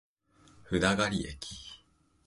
[0.67, 1.85] 札苅駅